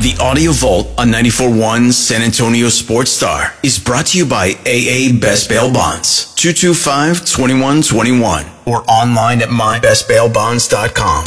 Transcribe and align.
The 0.00 0.16
Audio 0.18 0.50
Vault 0.52 0.88
on 0.96 1.08
94.1 1.08 1.92
San 1.92 2.22
Antonio 2.22 2.70
Sports 2.70 3.10
Star 3.10 3.52
is 3.62 3.78
brought 3.78 4.06
to 4.06 4.16
you 4.16 4.24
by 4.24 4.52
AA 4.64 5.12
Best 5.20 5.50
Bail 5.50 5.70
Bonds, 5.70 6.34
225-2121, 6.36 8.66
or 8.66 8.82
online 8.90 9.42
at 9.42 9.50
mybestbailbonds.com. 9.50 11.24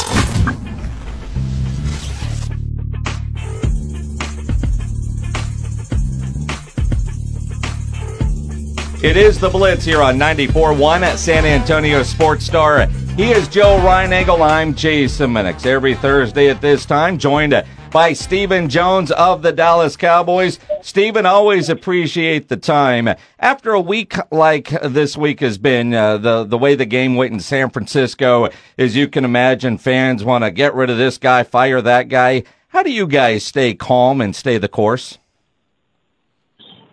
It 9.04 9.16
is 9.16 9.38
the 9.38 9.50
Blitz 9.50 9.84
here 9.84 10.02
on 10.02 10.18
94.1 10.18 11.02
at 11.02 11.20
San 11.20 11.44
Antonio 11.44 12.02
Sports 12.02 12.44
Star. 12.44 12.88
He 13.16 13.30
is 13.30 13.46
Joe 13.46 13.78
Reinagle. 13.78 14.40
I'm 14.40 14.74
Jason 14.74 15.30
Minix. 15.30 15.64
Every 15.66 15.94
Thursday 15.94 16.50
at 16.50 16.60
this 16.60 16.84
time, 16.84 17.16
joined 17.16 17.54
by 17.92 18.12
Stephen 18.12 18.68
Jones 18.68 19.12
of 19.12 19.40
the 19.40 19.52
Dallas 19.52 19.96
Cowboys. 19.96 20.58
Stephen, 20.82 21.24
always 21.24 21.68
appreciate 21.68 22.48
the 22.48 22.56
time. 22.56 23.08
After 23.38 23.70
a 23.70 23.80
week 23.80 24.14
like 24.32 24.70
this 24.82 25.16
week 25.16 25.38
has 25.40 25.58
been, 25.58 25.94
uh, 25.94 26.18
the, 26.18 26.42
the 26.42 26.58
way 26.58 26.74
the 26.74 26.86
game 26.86 27.14
went 27.14 27.32
in 27.32 27.38
San 27.38 27.70
Francisco, 27.70 28.48
as 28.76 28.96
you 28.96 29.06
can 29.06 29.24
imagine, 29.24 29.78
fans 29.78 30.24
want 30.24 30.42
to 30.42 30.50
get 30.50 30.74
rid 30.74 30.90
of 30.90 30.98
this 30.98 31.16
guy, 31.16 31.44
fire 31.44 31.80
that 31.80 32.08
guy. 32.08 32.42
How 32.70 32.82
do 32.82 32.90
you 32.90 33.06
guys 33.06 33.44
stay 33.44 33.74
calm 33.74 34.20
and 34.20 34.34
stay 34.34 34.58
the 34.58 34.66
course? 34.66 35.18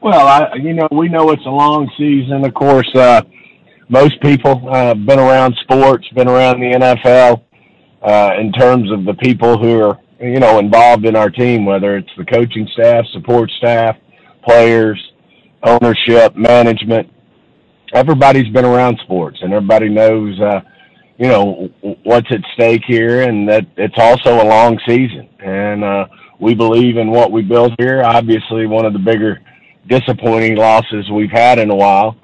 Well, 0.01 0.27
I, 0.27 0.53
you 0.53 0.73
know, 0.73 0.87
we 0.91 1.09
know 1.09 1.31
it's 1.31 1.47
a 1.47 1.49
long 1.49 1.89
season. 1.97 2.45
Of 2.45 2.53
course, 2.53 2.89
uh, 2.93 3.23
most 3.91 4.19
people 4.21 4.69
uh, 4.73 4.93
been 4.93 5.19
around 5.19 5.53
sports, 5.61 6.07
been 6.15 6.29
around 6.29 6.61
the 6.61 6.71
NFL. 6.71 7.43
Uh, 8.01 8.31
in 8.39 8.51
terms 8.53 8.89
of 8.89 9.05
the 9.05 9.13
people 9.15 9.59
who 9.59 9.79
are, 9.79 9.99
you 10.19 10.39
know, 10.39 10.57
involved 10.57 11.05
in 11.05 11.15
our 11.15 11.29
team, 11.29 11.65
whether 11.65 11.97
it's 11.97 12.09
the 12.17 12.25
coaching 12.25 12.67
staff, 12.73 13.05
support 13.13 13.51
staff, 13.59 13.95
players, 14.43 14.99
ownership, 15.61 16.35
management, 16.35 17.07
everybody's 17.93 18.51
been 18.53 18.65
around 18.65 18.97
sports, 19.03 19.37
and 19.43 19.53
everybody 19.53 19.87
knows, 19.87 20.39
uh, 20.39 20.61
you 21.19 21.27
know, 21.27 21.69
what's 22.03 22.31
at 22.31 22.41
stake 22.55 22.81
here, 22.87 23.21
and 23.21 23.47
that 23.47 23.67
it's 23.77 23.93
also 23.97 24.41
a 24.41 24.47
long 24.47 24.79
season. 24.87 25.29
And 25.39 25.83
uh, 25.83 26.07
we 26.39 26.55
believe 26.55 26.97
in 26.97 27.11
what 27.11 27.31
we 27.31 27.43
built 27.43 27.73
here. 27.77 28.01
Obviously, 28.03 28.65
one 28.65 28.85
of 28.85 28.93
the 28.93 28.99
bigger 28.99 29.41
disappointing 29.87 30.55
losses 30.55 31.07
we've 31.11 31.29
had 31.29 31.59
in 31.59 31.69
a 31.69 31.75
while 31.75 32.15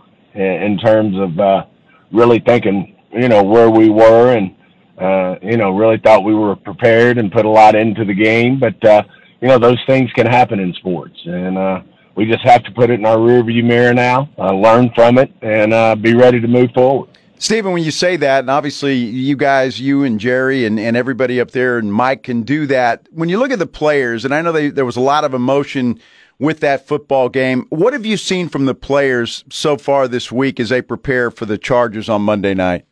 in 0.42 0.78
terms 0.78 1.18
of 1.18 1.40
uh, 1.40 1.66
really 2.12 2.40
thinking, 2.40 2.96
you 3.12 3.28
know, 3.28 3.44
where 3.44 3.70
we 3.70 3.90
were 3.90 4.36
and, 4.36 4.56
uh, 4.98 5.36
you 5.42 5.58
know, 5.58 5.72
really 5.72 5.98
thought 5.98 6.24
we 6.24 6.34
were 6.34 6.56
prepared 6.56 7.18
and 7.18 7.32
put 7.32 7.46
a 7.46 7.50
lot 7.50 7.76
into 7.76 8.06
the 8.06 8.14
game. 8.14 8.60
But, 8.60 8.84
uh, 8.86 9.04
you 9.42 9.48
know, 9.48 9.60
those 9.60 9.80
things 9.86 10.12
can 10.14 10.28
happen 10.28 10.60
in 10.60 10.74
sports. 10.74 11.20
And 11.26 11.58
uh, 11.58 11.82
we 12.16 12.26
just 12.26 12.44
have 12.44 12.64
to 12.64 12.72
put 12.72 12.90
it 12.90 13.00
in 13.00 13.06
our 13.06 13.18
rearview 13.18 13.64
mirror 13.64 13.94
now, 13.94 14.30
uh, 14.38 14.54
learn 14.54 14.92
from 14.96 15.18
it, 15.18 15.32
and 15.42 15.74
uh, 15.74 15.96
be 15.96 16.14
ready 16.16 16.40
to 16.40 16.48
move 16.48 16.72
forward. 16.73 17.10
Stephen, 17.39 17.71
when 17.71 17.83
you 17.83 17.92
say 17.92 18.17
that, 18.17 18.39
and 18.39 18.49
obviously 18.49 18.95
you 18.95 19.36
guys, 19.36 19.80
you 19.80 20.03
and 20.03 20.20
Jerry 20.20 20.65
and, 20.65 20.80
and 20.80 20.98
everybody 20.98 21.39
up 21.39 21.52
there 21.52 21.77
and 21.77 21.93
Mike 21.93 22.23
can 22.23 22.42
do 22.42 22.65
that. 22.67 23.08
When 23.11 23.30
you 23.30 23.37
look 23.37 23.52
at 23.52 23.59
the 23.59 23.67
players, 23.67 24.25
and 24.25 24.33
I 24.33 24.42
know 24.42 24.52
they, 24.52 24.70
there 24.70 24.86
was 24.86 24.98
a 24.98 25.02
lot 25.02 25.23
of 25.23 25.33
emotion– 25.33 25.99
with 26.39 26.59
that 26.59 26.87
football 26.87 27.30
game. 27.30 27.65
What 27.70 27.93
have 27.93 28.05
you 28.05 28.17
seen 28.17 28.49
from 28.49 28.65
the 28.65 28.75
players 28.75 29.43
so 29.49 29.77
far 29.77 30.08
this 30.08 30.31
week 30.31 30.59
as 30.59 30.70
they 30.70 30.81
prepare 30.81 31.31
for 31.31 31.45
the 31.45 31.58
Chargers 31.58 32.09
on 32.09 32.21
Monday 32.21 32.53
night? 32.53 32.86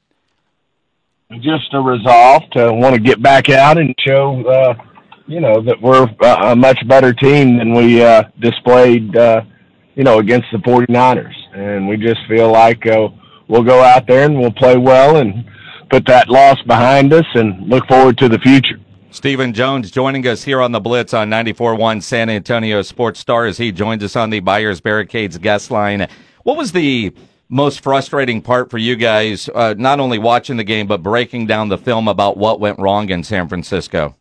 Just 1.39 1.73
a 1.73 1.79
resolve 1.79 2.43
to 2.51 2.71
want 2.71 2.95
to 2.95 3.01
get 3.01 3.21
back 3.21 3.49
out 3.49 3.77
and 3.77 3.95
show, 3.99 4.45
uh, 4.45 4.73
you 5.27 5.39
know, 5.39 5.61
that 5.61 5.81
we're 5.81 6.07
a 6.21 6.55
much 6.55 6.79
better 6.87 7.13
team 7.13 7.57
than 7.57 7.73
we 7.73 8.01
uh, 8.01 8.23
displayed, 8.39 9.15
uh, 9.17 9.41
you 9.95 10.03
know, 10.03 10.19
against 10.19 10.47
the 10.51 10.59
49ers. 10.59 11.33
And 11.53 11.87
we 11.87 11.97
just 11.97 12.19
feel 12.27 12.51
like 12.51 12.85
uh, 12.85 13.09
we'll 13.47 13.63
go 13.63 13.81
out 13.81 14.07
there 14.07 14.25
and 14.25 14.39
we'll 14.39 14.51
play 14.51 14.77
well 14.77 15.17
and 15.17 15.45
put 15.89 16.05
that 16.07 16.29
loss 16.29 16.61
behind 16.63 17.13
us 17.13 17.25
and 17.35 17.67
look 17.67 17.85
forward 17.87 18.17
to 18.17 18.29
the 18.29 18.39
future. 18.39 18.79
Stephen 19.11 19.53
Jones 19.53 19.91
joining 19.91 20.27
us 20.27 20.43
here 20.43 20.61
on 20.61 20.73
the 20.73 20.79
Blitz 20.79 21.13
on 21.13 21.29
94.1 21.29 22.03
San 22.03 22.29
Antonio 22.29 22.81
Sports 22.81 23.19
Star 23.19 23.45
as 23.45 23.57
he 23.57 23.71
joins 23.71 24.03
us 24.03 24.15
on 24.15 24.29
the 24.29 24.41
Buyers 24.41 24.81
Barricades 24.81 25.37
guest 25.37 25.71
line. 25.71 26.07
What 26.43 26.57
was 26.57 26.73
the 26.73 27.13
most 27.47 27.81
frustrating 27.81 28.41
part 28.41 28.69
for 28.69 28.77
you 28.77 28.95
guys, 28.95 29.49
uh, 29.53 29.75
not 29.77 29.99
only 29.99 30.17
watching 30.17 30.57
the 30.57 30.63
game, 30.63 30.87
but 30.87 31.01
breaking 31.01 31.47
down 31.47 31.69
the 31.69 31.77
film 31.77 32.07
about 32.07 32.37
what 32.37 32.59
went 32.59 32.79
wrong 32.79 33.09
in 33.09 33.23
San 33.23 33.47
Francisco? 33.47 34.15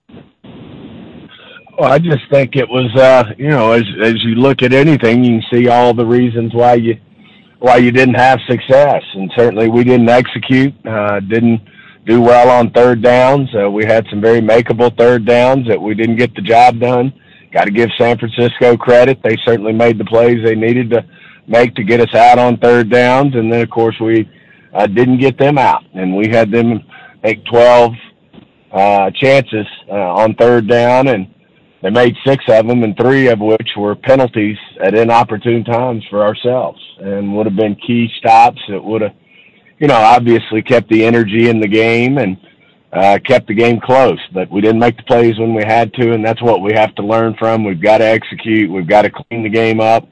Well, 1.77 1.91
I 1.91 1.99
just 1.99 2.23
think 2.31 2.55
it 2.55 2.69
was, 2.69 2.95
uh, 2.95 3.25
you 3.37 3.49
know, 3.49 3.73
as 3.73 3.83
as 4.01 4.23
you 4.23 4.37
look 4.37 4.63
at 4.63 4.73
anything, 4.73 5.25
you 5.25 5.41
can 5.41 5.45
see 5.53 5.69
all 5.69 5.93
the 5.93 6.07
reasons 6.07 6.55
why 6.55 6.75
you 6.75 6.95
why 7.65 7.79
you 7.79 7.91
didn't 7.91 8.17
have 8.17 8.39
success, 8.47 9.03
and 9.15 9.33
certainly 9.35 9.71
we 9.71 9.85
didn't 9.85 10.11
execute, 10.11 10.75
uh, 10.87 11.19
didn't 11.21 11.63
do 12.05 12.21
well 12.21 12.51
on 12.51 12.71
third 12.73 13.01
downs. 13.01 13.49
Uh, 13.59 13.71
we 13.71 13.87
had 13.87 14.05
some 14.11 14.21
very 14.21 14.41
makeable 14.41 14.95
third 14.99 15.25
downs 15.25 15.67
that 15.67 15.81
we 15.81 15.95
didn't 15.95 16.17
get 16.17 16.35
the 16.35 16.43
job 16.43 16.79
done. 16.79 17.11
Got 17.55 17.65
to 17.65 17.71
give 17.71 17.89
San 17.99 18.19
Francisco 18.19 18.77
credit. 18.77 19.19
They 19.25 19.39
certainly 19.47 19.73
made 19.73 19.97
the 19.97 20.05
plays 20.05 20.45
they 20.45 20.55
needed 20.55 20.91
to 20.91 21.07
make 21.49 21.75
to 21.77 21.85
get 21.85 22.01
us 22.01 22.15
out 22.15 22.39
on 22.39 22.59
third 22.59 22.91
downs. 22.91 23.35
And 23.35 23.51
then, 23.51 23.63
of 23.63 23.71
course, 23.71 23.97
we 23.99 24.29
uh, 24.75 24.87
didn't 24.87 25.21
get 25.21 25.39
them 25.39 25.57
out. 25.57 25.85
And 25.95 26.15
we 26.15 26.29
had 26.29 26.51
them 26.51 26.81
make 27.23 27.47
12 27.47 27.93
uh, 28.73 29.11
chances 29.13 29.67
uh, 29.89 29.95
on 29.95 30.35
third 30.35 30.69
down. 30.69 31.09
And 31.09 31.33
they 31.83 31.89
made 31.89 32.15
six 32.27 32.45
of 32.47 32.67
them, 32.67 32.83
and 32.83 32.95
three 32.95 33.29
of 33.29 33.41
which 33.41 33.71
were 33.75 33.95
penalties 33.95 34.59
at 34.83 34.95
inopportune 34.95 35.65
times 35.65 36.05
for 36.11 36.23
ourselves 36.23 36.84
and 36.99 37.37
would 37.37 37.47
have 37.47 37.57
been 37.57 37.77
key 37.77 38.11
stops 38.19 38.61
that 38.69 38.83
would 38.83 39.03
have 39.03 39.15
you 39.79 39.89
know, 39.89 39.97
obviously 39.97 40.63
kept 40.63 40.89
the 40.89 41.05
energy 41.05 41.49
in 41.49 41.61
the 41.61 41.69
game 41.69 42.19
and 42.19 42.37
uh, 42.93 43.19
kept 43.25 43.49
the 43.49 43.55
game 43.55 43.81
close. 43.81 44.21
But 44.33 44.51
we 44.51 44.61
didn't 44.61 44.79
make 44.79 44.97
the 44.97 45.03
plays 45.03 45.39
when 45.39 45.55
we 45.55 45.65
had 45.65 45.93
to, 45.95 46.13
and 46.13 46.25
that's 46.25 46.43
what 46.43 46.63
we 46.63 46.73
have 46.75 46.95
to 46.97 47.03
learn 47.03 47.35
from. 47.39 47.65
We've 47.65 47.83
got 47.83 47.99
to 47.99 48.07
execute. 48.07 48.71
We've 48.71 48.87
got 48.87 49.03
to 49.03 49.11
clean 49.11 49.43
the 49.43 49.49
game 49.49 49.81
up. 49.81 50.09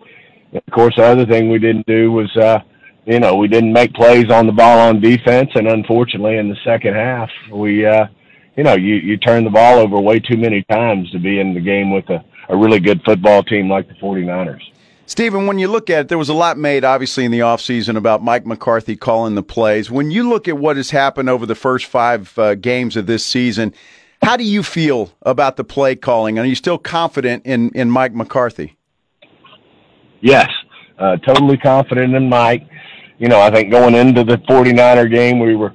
And 0.51 0.63
of 0.67 0.75
course, 0.75 0.95
the 0.97 1.05
other 1.05 1.27
thing 1.27 1.49
we 1.49 1.59
didn't 1.59 1.87
do 1.87 2.13
was, 2.13 2.35
uh, 2.37 2.59
you 3.07 3.21
know, 3.21 3.37
we 3.37 3.49
didn't 3.49 3.73
make 3.73 3.95
plays 3.95 4.31
on 4.31 4.47
the 4.47 4.53
ball 4.53 4.79
on 4.79 5.01
defense, 5.01 5.51
and 5.55 5.67
unfortunately, 5.67 6.37
in 6.37 6.49
the 6.49 6.57
second 6.65 6.95
half, 6.95 7.31
we, 7.51 7.85
uh, 7.85 8.07
you 8.57 8.63
know, 8.63 8.75
you 8.75 8.97
you 8.97 9.17
turn 9.17 9.45
the 9.45 9.51
ball 9.51 9.79
over 9.79 9.99
way 9.99 10.21
too 10.21 10.37
many 10.37 10.63
times 10.65 11.11
to 11.11 11.19
be 11.19 11.41
in 11.41 11.55
the 11.55 11.61
game 11.61 11.91
with 11.91 12.09
a, 12.11 12.23
a 12.49 12.57
really 12.57 12.79
good 12.79 13.03
football 13.05 13.43
team 13.43 13.69
like 13.69 13.89
the 13.89 13.95
49ers. 13.95 14.61
Stephen, 15.13 15.47
when 15.47 15.59
you 15.59 15.69
look 15.69 15.91
at 15.91 16.01
it, 16.01 16.09
there 16.09 16.17
was 16.17 16.31
a 16.31 16.35
lot 16.35 16.57
made, 16.57 16.87
obviously, 16.87 17.27
in 17.27 17.31
the 17.31 17.41
offseason 17.41 17.99
about 17.99 18.23
Mike 18.23 18.47
McCarthy 18.47 18.97
calling 18.97 19.35
the 19.35 19.43
plays. 19.43 19.91
When 19.91 20.11
you 20.11 20.27
look 20.27 20.49
at 20.49 20.57
what 20.57 20.79
has 20.79 20.89
happened 20.89 21.29
over 21.29 21.45
the 21.45 21.55
first 21.55 21.85
five 21.85 22.39
uh, 22.39 22.55
games 22.55 22.97
of 22.97 23.05
this 23.05 23.23
season, 23.23 23.75
how 24.23 24.39
do 24.39 24.45
you 24.45 24.63
feel 24.63 25.13
about 25.21 25.59
the 25.59 25.65
play 25.65 25.97
calling? 25.97 26.39
Are 26.39 26.47
you 26.47 26.55
still 26.55 26.79
confident 26.79 27.45
in, 27.45 27.69
in 27.75 27.91
Mike 27.91 28.15
McCarthy? 28.15 28.79
Yes, 30.23 30.49
uh, 30.99 31.19
totally 31.19 31.59
confident 31.59 32.15
in 32.15 32.31
Mike. 32.31 32.67
You 33.19 33.29
know, 33.29 33.39
I 33.39 33.51
think 33.51 33.71
going 33.71 33.95
into 33.95 34.25
the 34.25 34.39
49er 34.49 35.15
game, 35.15 35.41
we 35.41 35.55
were, 35.55 35.75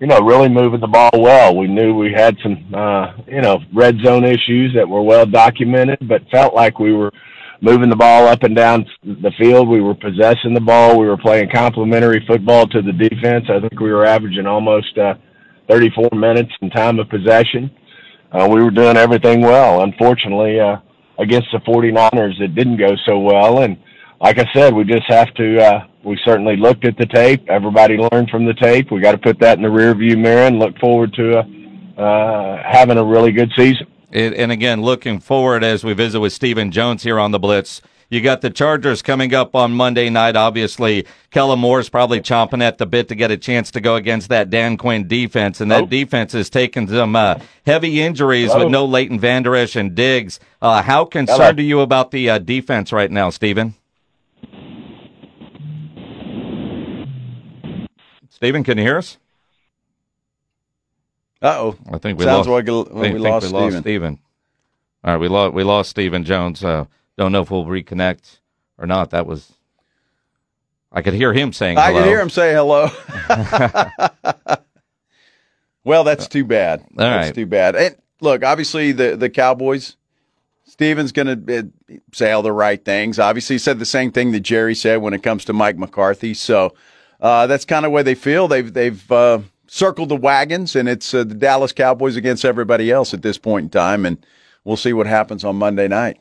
you 0.00 0.06
know, 0.06 0.20
really 0.20 0.48
moving 0.48 0.80
the 0.80 0.86
ball 0.86 1.10
well. 1.12 1.54
We 1.54 1.66
knew 1.66 1.94
we 1.94 2.10
had 2.10 2.38
some, 2.42 2.74
uh, 2.74 3.12
you 3.26 3.42
know, 3.42 3.58
red 3.74 3.98
zone 4.02 4.24
issues 4.24 4.72
that 4.76 4.88
were 4.88 5.02
well 5.02 5.26
documented, 5.26 6.08
but 6.08 6.22
felt 6.30 6.54
like 6.54 6.78
we 6.78 6.94
were– 6.94 7.12
moving 7.60 7.90
the 7.90 7.96
ball 7.96 8.26
up 8.26 8.42
and 8.42 8.54
down 8.54 8.86
the 9.02 9.32
field. 9.38 9.68
We 9.68 9.80
were 9.80 9.94
possessing 9.94 10.54
the 10.54 10.60
ball. 10.60 10.98
We 10.98 11.06
were 11.06 11.16
playing 11.16 11.50
complementary 11.52 12.24
football 12.26 12.66
to 12.68 12.82
the 12.82 12.92
defense. 12.92 13.46
I 13.48 13.60
think 13.60 13.80
we 13.80 13.92
were 13.92 14.06
averaging 14.06 14.46
almost 14.46 14.96
uh, 14.98 15.14
34 15.68 16.10
minutes 16.14 16.52
in 16.60 16.70
time 16.70 16.98
of 16.98 17.08
possession. 17.08 17.70
Uh, 18.32 18.48
we 18.50 18.62
were 18.62 18.70
doing 18.70 18.96
everything 18.96 19.40
well. 19.40 19.82
Unfortunately, 19.82 20.60
uh, 20.60 20.76
against 21.18 21.48
the 21.52 21.58
49ers, 21.58 22.40
it 22.40 22.54
didn't 22.54 22.76
go 22.76 22.94
so 23.06 23.18
well. 23.18 23.62
And 23.62 23.76
like 24.20 24.38
I 24.38 24.46
said, 24.54 24.74
we 24.74 24.84
just 24.84 25.06
have 25.08 25.32
to, 25.34 25.62
uh, 25.62 25.86
we 26.04 26.18
certainly 26.24 26.56
looked 26.56 26.86
at 26.86 26.96
the 26.96 27.06
tape. 27.06 27.48
Everybody 27.48 27.96
learned 27.96 28.30
from 28.30 28.44
the 28.44 28.54
tape. 28.54 28.90
We 28.90 29.00
got 29.00 29.12
to 29.12 29.18
put 29.18 29.38
that 29.40 29.56
in 29.56 29.62
the 29.62 29.70
rear 29.70 29.94
view 29.94 30.16
mirror 30.16 30.46
and 30.46 30.58
look 30.58 30.78
forward 30.78 31.12
to 31.14 31.38
uh, 31.38 32.00
uh, 32.00 32.62
having 32.64 32.98
a 32.98 33.04
really 33.04 33.32
good 33.32 33.50
season. 33.56 33.86
It, 34.10 34.34
and 34.34 34.50
again, 34.50 34.82
looking 34.82 35.20
forward 35.20 35.62
as 35.62 35.84
we 35.84 35.92
visit 35.92 36.20
with 36.20 36.32
Stephen 36.32 36.70
Jones 36.72 37.02
here 37.02 37.18
on 37.18 37.30
the 37.30 37.38
Blitz. 37.38 37.82
You 38.10 38.22
got 38.22 38.40
the 38.40 38.48
Chargers 38.48 39.02
coming 39.02 39.34
up 39.34 39.54
on 39.54 39.74
Monday 39.74 40.08
night. 40.08 40.34
Obviously, 40.34 41.04
Kellen 41.30 41.58
Moore's 41.58 41.90
probably 41.90 42.20
chomping 42.22 42.62
at 42.62 42.78
the 42.78 42.86
bit 42.86 43.06
to 43.08 43.14
get 43.14 43.30
a 43.30 43.36
chance 43.36 43.70
to 43.72 43.82
go 43.82 43.96
against 43.96 44.30
that 44.30 44.48
Dan 44.48 44.78
Quinn 44.78 45.06
defense, 45.06 45.60
and 45.60 45.70
that 45.70 45.82
Oh. 45.82 45.86
defense 45.86 46.32
has 46.32 46.48
taken 46.48 46.88
some 46.88 47.14
uh, 47.14 47.34
heavy 47.66 48.00
injuries 48.00 48.50
with 48.54 48.70
no 48.70 48.86
Leighton 48.86 49.20
Vander 49.20 49.54
Esch 49.54 49.76
and 49.76 49.94
Diggs. 49.94 50.40
Uh, 50.62 50.80
how 50.80 51.04
concerned 51.04 51.58
are 51.58 51.62
you 51.62 51.80
about 51.80 52.10
the 52.10 52.30
uh, 52.30 52.38
defense 52.38 52.92
right 52.94 53.10
now, 53.10 53.28
Stephen? 53.28 53.74
Stephen, 58.30 58.64
can 58.64 58.78
you 58.78 58.84
hear 58.84 58.96
us? 58.98 59.18
Uh 61.40 61.56
oh. 61.58 61.76
I 61.92 61.98
think 61.98 62.18
we 62.18 62.24
Sounds 62.24 62.46
lost. 62.46 62.66
like 62.66 62.68
I 62.68 62.94
we 62.94 63.00
think 63.02 63.18
lost 63.20 63.46
we 63.46 63.52
lost 63.52 63.78
Stephen. 63.78 64.18
All 65.04 65.12
right, 65.12 65.20
we 65.20 65.28
lost 65.28 65.54
we 65.54 65.62
lost 65.62 65.90
Stephen 65.90 66.24
Jones. 66.24 66.64
Uh, 66.64 66.86
don't 67.16 67.32
know 67.32 67.42
if 67.42 67.50
we'll 67.50 67.64
reconnect 67.64 68.38
or 68.76 68.86
not. 68.86 69.10
That 69.10 69.26
was 69.26 69.52
I 70.90 71.02
could 71.02 71.14
hear 71.14 71.32
him 71.32 71.52
saying 71.52 71.76
Hello. 71.76 71.88
I 71.88 71.92
could 71.92 72.08
hear 72.08 72.20
him 72.20 72.30
say 72.30 72.52
hello. 72.52 72.90
well, 75.84 76.04
that's 76.04 76.26
too 76.28 76.44
bad. 76.44 76.84
that's 76.94 77.26
right. 77.26 77.34
too 77.34 77.46
bad. 77.46 77.76
And 77.76 77.96
look, 78.20 78.42
obviously 78.42 78.92
the 78.92 79.16
the 79.16 79.30
Cowboys. 79.30 79.96
Stephen's 80.64 81.12
going 81.12 81.46
to 81.46 81.72
say 82.12 82.30
all 82.30 82.42
the 82.42 82.52
right 82.52 82.84
things. 82.84 83.18
Obviously, 83.18 83.54
he 83.54 83.58
said 83.58 83.78
the 83.78 83.86
same 83.86 84.12
thing 84.12 84.32
that 84.32 84.40
Jerry 84.40 84.74
said 84.74 84.98
when 84.98 85.14
it 85.14 85.22
comes 85.22 85.46
to 85.46 85.54
Mike 85.54 85.78
McCarthy. 85.78 86.34
So 86.34 86.74
uh, 87.20 87.46
that's 87.46 87.64
kind 87.64 87.86
of 87.86 87.90
where 87.90 88.02
they 88.02 88.14
feel. 88.14 88.48
They've 88.48 88.72
they've 88.72 89.10
uh, 89.12 89.40
circled 89.68 90.08
the 90.08 90.16
wagons, 90.16 90.74
and 90.74 90.88
it's 90.88 91.14
uh, 91.14 91.24
the 91.24 91.34
Dallas 91.34 91.72
Cowboys 91.72 92.16
against 92.16 92.44
everybody 92.44 92.90
else 92.90 93.14
at 93.14 93.22
this 93.22 93.38
point 93.38 93.64
in 93.64 93.70
time. 93.70 94.04
And 94.04 94.24
we'll 94.64 94.76
see 94.76 94.92
what 94.92 95.06
happens 95.06 95.44
on 95.44 95.56
Monday 95.56 95.86
night. 95.86 96.18